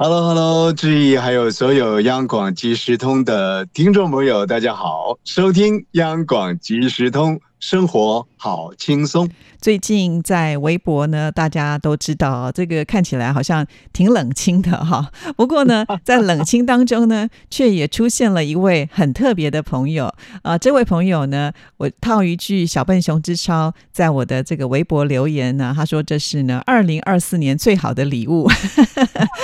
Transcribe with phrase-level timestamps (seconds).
[0.00, 7.40] Hello，Hello，志毅，还有所有央广即时通的听众朋友，大家好，收听央广即时通。
[7.60, 9.28] 生活好轻松。
[9.60, 15.10] 最近在微博呢，大家都知道这个看起来好像挺冷清的哈。
[15.36, 20.56] 不过呢，在冷清当中呢，却也出现了一位很特别的朋友啊。
[20.56, 28.48] 这位朋友呢，我套一句小笨熊之超在我的这个微博留言呢，他说这是呢二零二四年最好的礼物。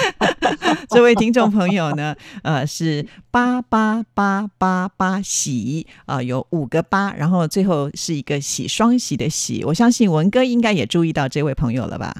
[0.95, 9.65] 这位听众朋友呢， 呃，是八八八八八喜啊，有五个八，然后最后是一个喜双喜的喜。
[9.65, 12.15] 我相信文哥应该也注意到这位朋友了吧？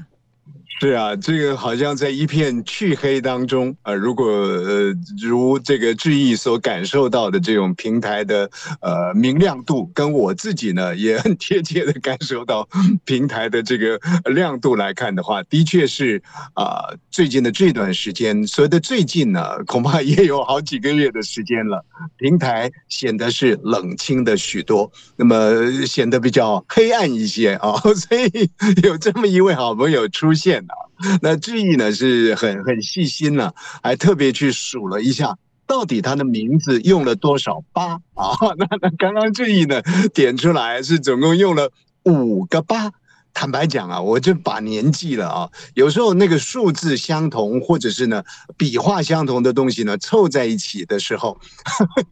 [0.81, 3.93] 是啊，这个好像在一片黢黑当中啊。
[3.93, 8.49] 如果呃，如这个志毅所感受到的这种平台的
[8.81, 12.67] 呃明亮度，跟我自己呢也很贴切的感受到
[13.05, 16.21] 平台的这个亮度来看的话，的确是
[16.55, 21.85] 啊，最近的这段时间，所谓的最近呢，恐怕也有好几个月的时间了，
[22.17, 27.75] 平台显得是冷清的许多，那么显得比较黑暗一些啊。
[27.95, 28.49] 所以
[28.83, 30.64] 有这么一位好朋友出现。
[31.21, 33.51] 那志毅呢是很很细心呢，
[33.83, 38.35] 还特别去数了一下，到底他的名字用了多少八啊？
[38.57, 39.81] 那那刚刚志毅呢
[40.13, 41.71] 点出来是总共用了
[42.03, 42.91] 五个八。
[43.35, 48.23] 坦白讲啊，我就把年纪了啊，有时候那个数字相同，或者是呢
[48.57, 51.37] 笔画相同的东西呢凑在一起的时候，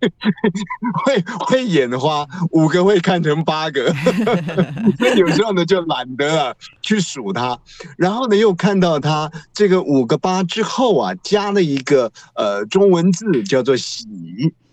[1.06, 3.92] 会会眼花，五个会看成八个，
[5.00, 7.58] 所以有时候呢就懒得啊去数它，
[7.98, 14.06] 然后呢又看到它这个五个八之后啊加了一个呃中文字叫做喜。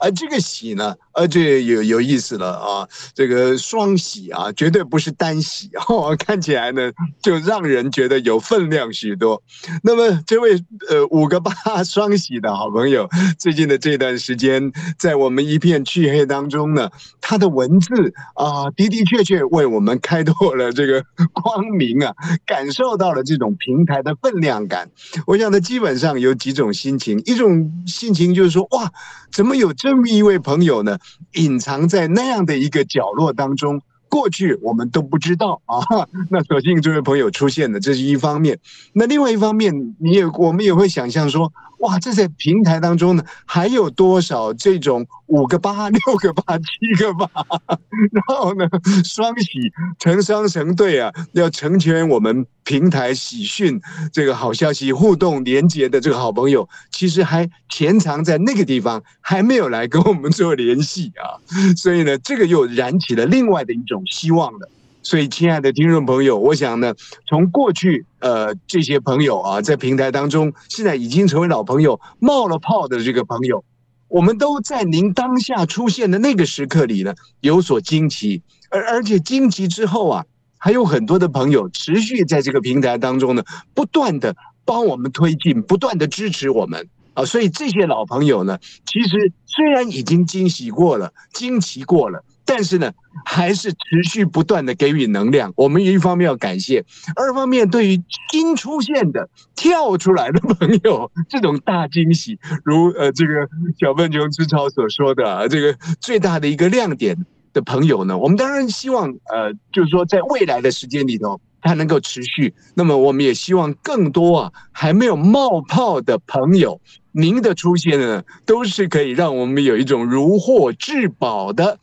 [0.00, 2.88] 而这个喜呢，而这有有意思了啊！
[3.14, 6.90] 这个双喜啊，绝对不是单喜 哦，看起来呢
[7.22, 9.42] 就让人觉得有分量许多。
[9.82, 10.54] 那么这位
[10.88, 11.52] 呃五个八
[11.84, 13.08] 双喜的好朋友，
[13.38, 16.90] 最近的这段时间，在我们一片黢黑当中呢，
[17.20, 22.14] 他的文字啊的的确确为我们开拓了这个光明啊，
[22.46, 24.90] 感受到了这种平台的分量感。
[25.26, 28.90] 我想他，基本上有几种心情，一种心情就是说，哇，
[29.30, 30.98] 怎么有这这么一位朋友呢，
[31.32, 35.82] 隐藏在那样的一个角落当中，过去我们都不知道啊。
[36.30, 38.56] 那所幸这位朋友出现了，这是一方面。
[38.92, 41.52] 那另外一方面，你也我们也会想象说。
[41.80, 46.64] 哇，这在平台当中呢，还有多少这种五个八、六个八、七
[46.98, 47.26] 个八，
[48.12, 48.68] 然后呢，
[49.02, 53.80] 双喜成双成对啊，要成全我们平台喜讯
[54.12, 61.34] 这个好消息互动连接的这个好朋友，其实还潜藏在那个地方，还没有来跟我们做联系啊，
[61.76, 64.70] 所以呢，这个又燃起了另外的一种希望了。
[65.02, 66.94] 所以，亲爱的听众朋友，我想呢，
[67.28, 73.64] 从过去呃这些朋友啊，在平台当中，现在已经成为老朋友、冒了泡的这个朋友，
[74.06, 80.24] 我们都在您当下出现的那个时刻里呢，有所惊奇，而而且惊奇之后啊，
[80.60, 83.42] 还有很多的朋友持续在这个平台当中呢，
[83.74, 92.22] 不断的帮我们推进，不断的支持我们啊，所以这些老朋友呢，其实虽然已经惊喜过了、惊奇过了。
[92.46, 92.92] 但是呢，
[93.24, 95.52] 还是持续不断的给予能量。
[95.54, 96.84] 我们一方面要感谢，
[97.14, 103.48] 二方面对于新出现的跳出来的朋友，这种大惊喜，如呃这个
[103.78, 112.54] 小笨熊之超所说的，这个最大的一个亮点的朋友呢，我们当然希望呃，就是说在未来的时间里头，它能够持续。
[112.74, 116.80] 那么我们也希望更多啊还没有冒泡的朋友，
[117.12, 121.78] 您的出现呢，都是可以让我们有一种如获至宝的。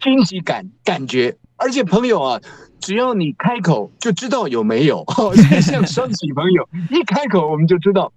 [0.00, 2.40] 惊喜感感觉，而且朋友啊，
[2.80, 5.04] 只要你开口就知道有没有。
[5.62, 8.12] 像双喜朋友一开口，我们就知道，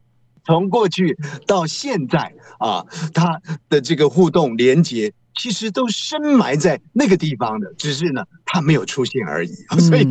[0.46, 1.16] 从过去
[1.46, 2.84] 到现在啊，
[3.14, 3.40] 他
[3.70, 10.08] 的这个互动连接其实都深埋在那个地方的，只是呢他没有出现而已，所以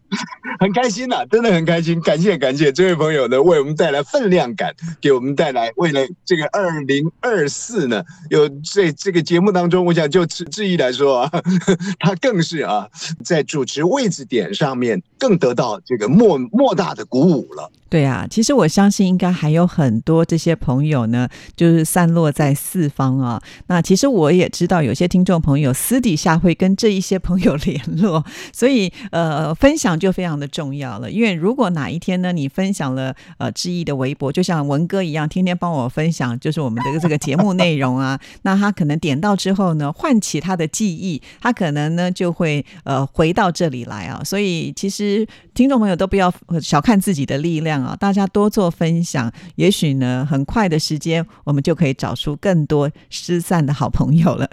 [0.60, 2.00] 很开心呐，真的很开心。
[2.02, 11.30] 感谢感谢这位朋友呢，为我们带来分量感，给我们带来为了这个二零二四呢，有这这个节目当中，我想就志志毅来说啊，
[11.98, 12.88] 他更是啊，
[13.24, 17.70] 在主持位置点上面更得到这个莫莫大的鼓舞了。
[17.90, 21.26] 对啊，其实我相信应该还有很多这些朋友呢，
[21.56, 23.42] 就是散落在四方啊。
[23.68, 31.10] 那其实我也知道，有些听众朋友私底下会跟这一些朋友 联联络， 所以呃，分享就非常的重要了。
[31.10, 44.22] 因为如果哪一天呢，你分享了呃志毅的微博，就像文哥一样，天天帮我分享，就是我们的这个节目内容啊， 那他可能点到之后呢，唤起他的记忆，他可能呢就会呃回到这里来啊。
[44.24, 47.78] 所以其实听众朋友都不要小看自己的力量。
[47.78, 54.48] 啊，大家多做分享，也许呢，很快的时间，我们就可以找出更多失散的好朋友了。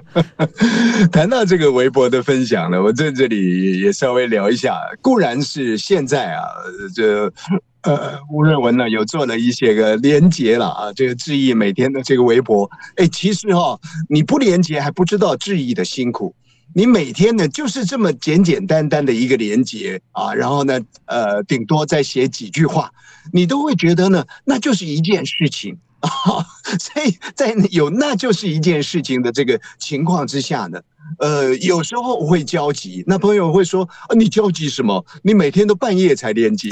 [1.12, 4.74] 谈到这个微博我的分享呢，我在这里也稍微聊一下。
[5.02, 6.44] 固然是现在啊，
[6.94, 7.30] 这
[7.82, 16.34] 呃吴瑞文呢有做了一些个连接了啊，这个志毅每天的这个微博，哎，其实哈，你不连接还不知道志毅的辛苦。
[16.74, 22.90] 你每天呢，就是这么简简单单的一个连接啊，然后呢，呃，顶多再写几句话，
[23.30, 26.08] 你都会觉得呢，那就是一件事情啊。
[26.80, 30.80] 所以在有那就是一件事情的这个情况之下呢，
[31.18, 33.02] 呃，有时候我会焦急。
[33.06, 35.04] 那朋友会说啊，你焦急什么？
[35.22, 36.70] 你每天都半夜才连接，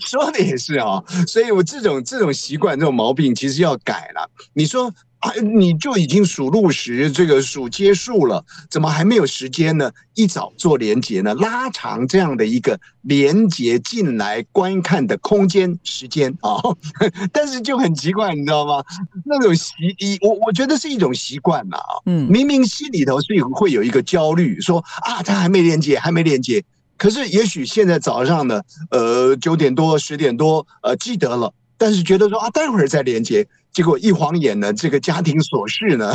[0.00, 1.02] 说的也是啊。
[1.26, 4.30] 所以我这种这种习惯、这种毛病，其实要改了。
[4.54, 4.92] 你说。
[5.20, 9.90] 啊，你就已经数路时这个数结束了，怎么还没有时间呢？
[10.14, 16.56] 一早做连接呢，拉长这样的一个连接进来观看的空间时间啊，
[17.32, 18.82] 但是就很奇怪，你知道吗？
[19.24, 19.74] 那种习，
[20.22, 26.64] 我我觉得是一种习惯嘛啊，嗯，明明心里头是有会有一个焦虑，说啊，他还没连接，还没连接，
[26.96, 33.46] 可是也许现在早上呢，呃，九点多十点多，呃，记得了，但是觉得说啊，待会儿再连接。
[33.72, 36.14] 结果一晃眼呢，这个家庭琐事呢，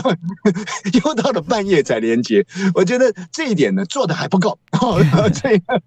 [1.04, 2.46] 又到了半夜才连接。
[2.76, 4.60] 我觉得这一点呢做的还不够，
[5.42, 5.82] 这个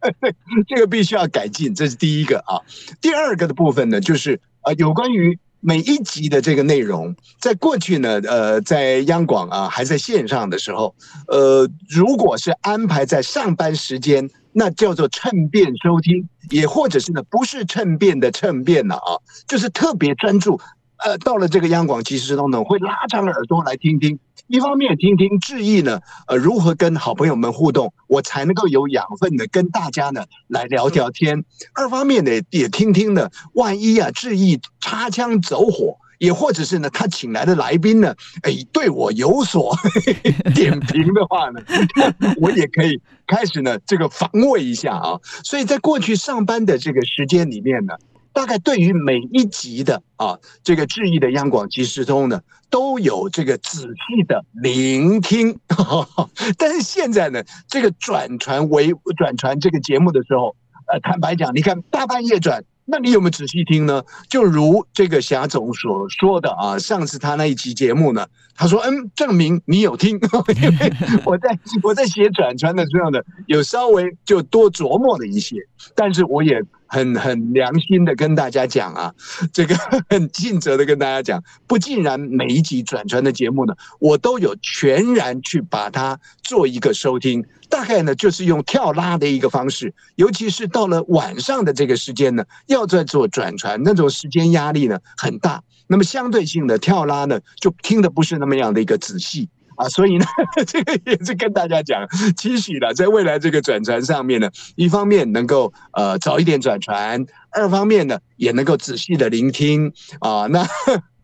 [0.67, 2.59] 这个必须要改进，这是第一个啊。
[3.01, 10.95] 第二个的部分呢，就是呃有关于每一集的这个内容，在过去呢，呃，在央广啊还在线上的时候，
[11.29, 20.61] 呃，如果是安排在上班时间，那叫做趁便收听，也或者是呢不是趁便的趁便了啊，就是特别专注。
[21.05, 24.19] 呃，到了这个央广即时通呢，会拉长耳朵来听听，
[24.49, 31.43] 一方面听听志毅呢，呃，如何跟好朋友们互动，我才能够有养分的跟大家呢来聊聊天；
[31.73, 39.75] 二方面呢，也听听呢，万一啊志毅擦枪走火，也或者是呢他请来的来宾呢，哎，对我有所
[40.55, 41.61] 点评的话呢，
[42.41, 45.19] 我也可以开始呢这个防卫一下啊。
[45.43, 47.95] 所以在过去上班的这个时间里面呢。
[48.31, 55.59] 大概对于每一集的啊，这个质疑的央广即时通呢，都有这个仔细的聆听。
[56.57, 60.55] 但是现在呢，这个转传为转传这个节目的时候，
[60.87, 64.03] 呃，坦白讲，你看大半夜转，那你有没有仔细听呢？
[64.31, 68.27] 就如这个霞总所说的啊，上次他那一期节目呢，
[68.57, 70.93] 他说，嗯，证明你有听，因 为
[71.27, 75.57] 我在我在写转传的这样的，有稍微就多琢磨了一些，
[75.95, 76.63] 但是我也。
[76.89, 79.15] 很很良心的跟大家讲啊，
[79.53, 79.77] 这个
[80.11, 99.49] 很尽责的跟大家讲，不尽然每一集转传的节目呢，我都有全然去把它做一个收听，大概呢就是用跳拉的一个方式，尤其是到了晚上的这个时间呢，要在做转传，那种时间压力呢很大，那么相对性的跳拉呢，就听的不是那么样的一个仔细。
[99.79, 100.27] 啊，所以呢，
[100.67, 102.07] 这个也是跟大家讲，
[102.37, 110.67] 期许了，在未来这个转船上面呢，一方面能够呃早一点转船，二方面呢也能够仔细的聆听啊，那。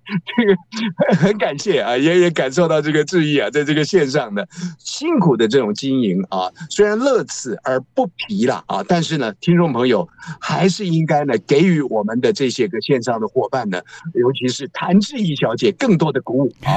[0.36, 4.46] 这个很感谢啊，也也感受到这个志毅啊，在这个线上的
[4.78, 10.06] 辛苦的这种经营啊，虽然乐此而不疲了啊，但是呢，听众朋友
[10.40, 13.80] 还是应该呢给予我们的这些个线上的伙伴呢，
[14.14, 16.76] 尤其是谭志毅小姐更多的鼓舞啊，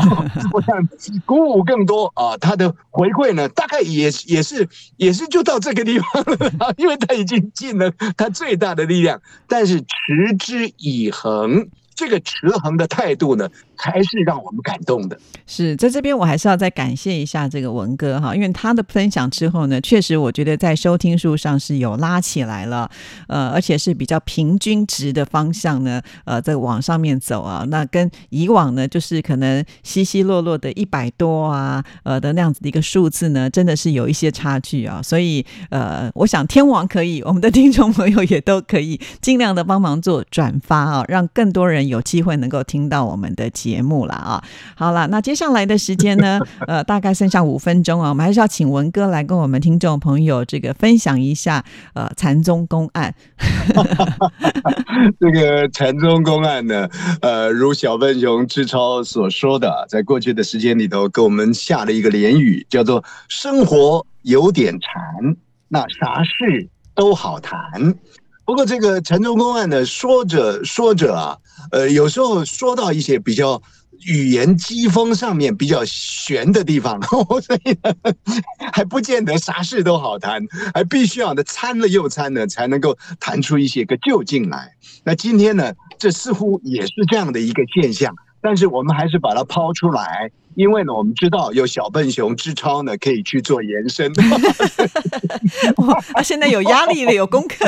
[0.53, 0.87] 我想
[1.25, 11.67] 鼓舞更多啊，她的回馈呢，大概也也是也是就到这个地方了，因为她已经尽了她最大的力量，但是持之以恒。
[11.97, 15.17] 这个持衡的态度呢，才是让我们感动的。
[15.45, 22.89] 是在这边，我还是要再感谢一下这个文哥哈，因为他的分享之后呢，确实我觉得在收听数上是有拉起来了，
[23.27, 27.65] 呃，而且是比较平均值的方向呢，呃，在往上面走啊。
[27.69, 35.01] 那跟以往呢，就是可能稀稀落落的一百多啊，呃的那样子的一个数字呢，真的是有一些差距啊。
[35.01, 44.41] 所以呃，我想天王可以，我们的听众朋友也都可以尽量的帮忙做转发啊，让更多人有机会能够听到我们的节目了啊。
[44.75, 53.13] 好了，那接下来的时间呢， 呃，大概剩下五分钟啊，我们还是要请文哥来跟我们听众朋友这个分享一下呃禅宗公案。
[55.19, 56.87] 这个禅宗公案呢，
[57.21, 65.35] 呃，如小笨熊志超所说的，在过去的时间里头，给我们下了一个联语，叫做“生活有点禅，
[65.67, 67.57] 那啥事都好谈”。
[68.47, 71.37] 不过这个陈忠公案呢，说着说着啊，
[71.71, 73.61] 呃，有时候说到一些比较。
[74.05, 77.01] 语言机锋上面比较悬的地方，
[77.41, 77.91] 所以呢，
[78.71, 80.39] 还不见得啥事都好谈，
[80.71, 84.75] 还必须要呢参了又参呢，才能够谈出一些个究竟来。
[85.03, 88.15] 那今天呢，这似乎也是这样的一个现象，
[88.47, 90.31] 但是我们还是把它抛出来。
[90.55, 94.09] 因为呢，我们知道有小笨熊之超呢，可以去做延伸。
[95.85, 97.65] 哇，现在有压力了，有功课。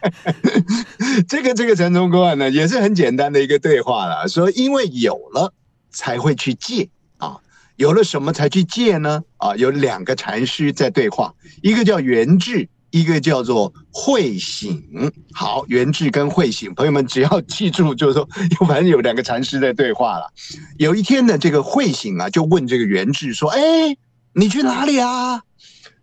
[1.26, 4.28] 这个这个陈忠公案呢，也是很简单的一个对话了。
[4.28, 5.52] 说因为有了
[5.90, 7.38] 才会去借啊，
[7.76, 9.22] 有了什么才去借呢？
[9.38, 12.68] 啊，有两个禅师在对话，一个叫元智。
[12.90, 14.82] 一个叫做慧醒，
[15.32, 18.28] 好，元智跟慧醒，朋友们只要记住，就是说，
[18.66, 20.26] 反正有两个禅师在对话了。
[20.76, 23.60] 有一天呢，这个慧醒啊，就问这个元智说：“哎，
[24.32, 25.42] 你去哪里啊？”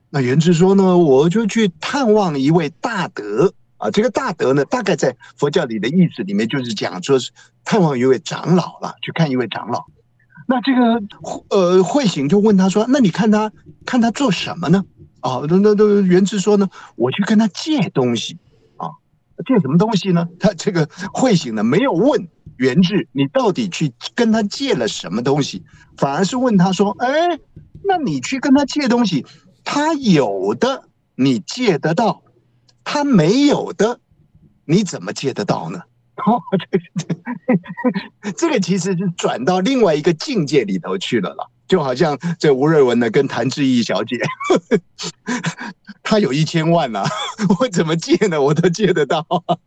[0.10, 3.92] 那元智说呢：“我就去探望一位大德啊。
[3.92, 7.32] 这个大德呢，大概在佛教里的意思里面，就是讲说是
[7.66, 9.84] 探望一位长老了，去看一位长老。
[10.48, 11.04] 那这个
[11.50, 13.52] 呃，慧醒就问他说：‘那你看他
[13.86, 14.86] 看他做什么呢？’
[15.22, 18.38] 啊，那那那元智说呢，我去跟他借东西
[18.78, 18.90] 啊，
[19.46, 20.28] 借什么东西呢？
[20.40, 25.64] 他这个慧醒呢，没有问元智你到底去跟他借了什么东西，
[25.98, 27.40] 反而是问他说，哎，
[27.84, 29.26] 那你去跟他借东西，
[29.64, 30.84] 他有的
[31.16, 32.24] 你借得到，
[32.84, 34.00] 他没有的
[34.66, 35.82] 你怎么借得到呢？
[36.26, 36.42] 哦，
[38.36, 41.52] 这个其实是转到另外一个境界里头去了了。
[41.68, 44.18] 就好像这吴瑞文呢，跟谭志毅小姐，
[46.02, 47.04] 他有一千万呐，
[47.60, 48.42] 我怎么借呢？
[48.42, 49.26] 我都借得到，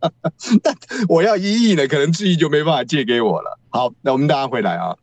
[0.63, 0.75] 但
[1.07, 3.59] 我要一亿呢，可能志毅就没办法借给我了。
[3.69, 4.95] 好，那我们大家回来啊，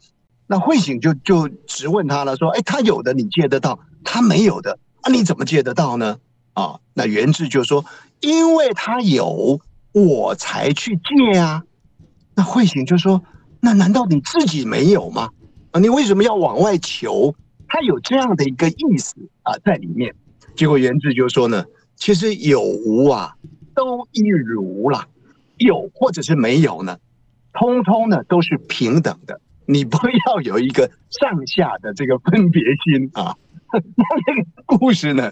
[0.46, 6.18] 那慧醒就就直问他了，说：“哎，他有的你借得到，他没有的，那你怎么借得到呢？”
[6.54, 7.84] 啊，那元志就说
[8.20, 9.60] ：“因为他有，
[9.92, 11.62] 我才去借啊。”
[12.34, 13.22] 那慧醒就说
[13.60, 15.28] ：“那难道你自己没有吗？”
[15.78, 17.34] 你为什么要往外求？
[17.68, 20.14] 他有这样的一个意思啊，在里面。
[20.54, 21.64] 结果元智就说呢，
[21.96, 23.36] 其实有无啊，
[23.74, 25.06] 都一如啦，
[25.58, 26.98] 有或者是没有呢，
[27.52, 29.40] 通通呢都是平等的。
[29.66, 33.36] 你不要有一个上下的这个分别心啊。
[33.72, 33.80] 那
[34.26, 35.30] 这个故事呢，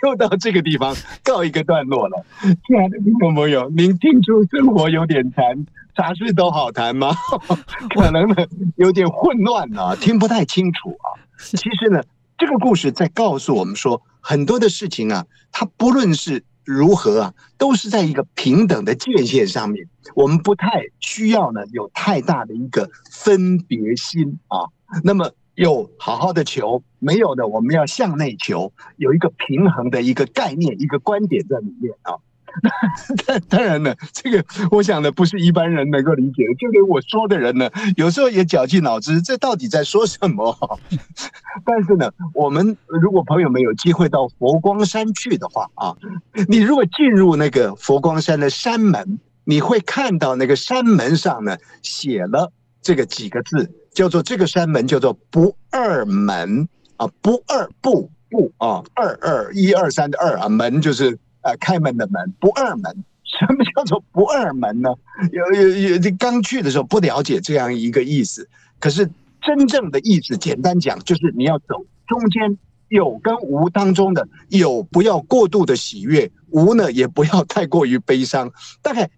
[0.00, 2.24] 就到这个地方告一个段落了。
[2.66, 5.66] 亲爱的听众朋友，您听出生活有点难？
[5.96, 7.14] 啥事都好谈吗？
[7.94, 8.36] 可能呢
[8.76, 11.06] 有点混乱啊，听不太清楚啊。
[11.38, 12.02] 其实呢，
[12.36, 19.88] 这个故事在告诉我们说，很多的事情啊，它不论是如何啊，都是在一个平等的界限上面。
[20.14, 24.66] 我们不太需要呢有太大的一个分别心啊。
[25.02, 32.14] 那么有好好的求，没有的我们要向内求，有一个平衡的一个概念、一个观点在里面啊。
[33.26, 36.54] 当当然了，这个我想呢，不是一般人能够理解的。
[36.54, 40.56] 就连我说的人呢，有时候也绞尽脑汁，这到底在说什么？
[41.66, 45.96] 但是呢，我们如果朋友们有机会到佛光山去的话啊，
[46.46, 61.18] 你如果进入那个佛光山的山门，你会看到那个山门上呢写了这个几个字，叫做这个山门叫做不二门啊，不二不不啊，二二一二三的二啊，门就是。
[61.42, 64.90] 呃，开门的门不二门， 什么叫做不二门呢？
[65.30, 68.48] 有有有，这刚去的时候不了解这样一个意思。
[68.80, 69.08] 可是
[69.40, 78.50] 真正的意思，简单讲就是你要走中间有跟无当中的有，不要过度的喜悦，无呢也不要太过于悲伤，
[78.82, 79.08] 大概。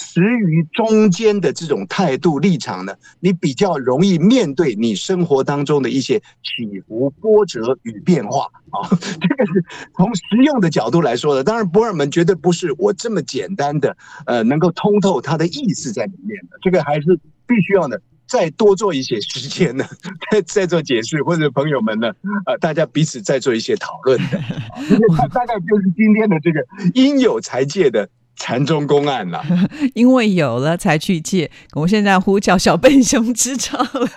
[0.00, 8.88] 持于中间的这种态度立场呢，你比较容易面对你生活当中的一些起伏波折与变化 啊。
[9.20, 9.64] 这个是
[9.96, 11.42] 从实用的角度来说的。
[11.42, 16.56] 当然，博尔门绝对不是我这么简单的呃能够通透他的意思在里面的。
[16.62, 17.96] 这个还是必须要呢
[18.28, 19.84] 再多做一些时间呢，
[20.30, 22.12] 再再做解释，或者朋友们呢，
[22.46, 24.38] 呃，大家彼此再做一些讨论的，
[25.34, 26.64] 大概就是今天的这个
[26.94, 28.08] 应有才界的。
[28.38, 29.44] 禅宗公案了，
[29.94, 31.50] 因为有了才去借。
[31.74, 34.08] 我现在呼叫小笨熊之超了。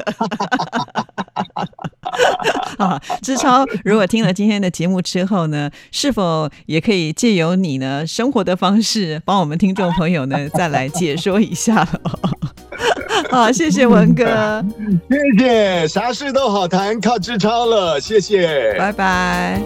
[2.78, 11.88] 啊，支超，如果听了今天的节目之后呢，是否也可以借由你呢生活的方式，帮我们听众朋友呢再来解说一下？
[13.30, 14.64] 好， 谢谢文哥，
[15.10, 19.62] 谢谢，啥事都好谈，靠支超了，谢谢，拜拜。